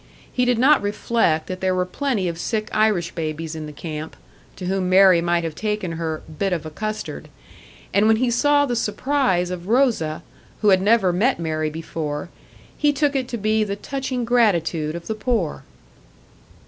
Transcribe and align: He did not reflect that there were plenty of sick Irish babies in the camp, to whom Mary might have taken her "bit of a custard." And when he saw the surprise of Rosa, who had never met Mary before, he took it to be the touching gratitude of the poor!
He 0.33 0.45
did 0.45 0.57
not 0.57 0.81
reflect 0.81 1.45
that 1.45 1.61
there 1.61 1.75
were 1.75 1.85
plenty 1.85 2.27
of 2.27 2.39
sick 2.39 2.69
Irish 2.73 3.11
babies 3.11 3.53
in 3.53 3.67
the 3.67 3.71
camp, 3.71 4.15
to 4.55 4.65
whom 4.65 4.89
Mary 4.89 5.21
might 5.21 5.43
have 5.43 5.53
taken 5.53 5.91
her 5.91 6.23
"bit 6.39 6.51
of 6.51 6.65
a 6.65 6.71
custard." 6.71 7.27
And 7.93 8.07
when 8.07 8.15
he 8.15 8.31
saw 8.31 8.65
the 8.65 8.75
surprise 8.75 9.51
of 9.51 9.67
Rosa, 9.67 10.23
who 10.63 10.69
had 10.69 10.81
never 10.81 11.13
met 11.13 11.39
Mary 11.39 11.69
before, 11.69 12.29
he 12.75 12.91
took 12.91 13.15
it 13.15 13.27
to 13.27 13.37
be 13.37 13.63
the 13.63 13.75
touching 13.75 14.25
gratitude 14.25 14.95
of 14.95 15.05
the 15.05 15.13
poor! 15.13 15.65